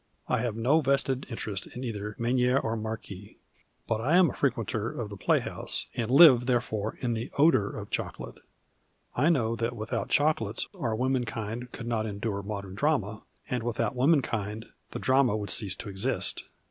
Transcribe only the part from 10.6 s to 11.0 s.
our 68 THE CHOCOLATE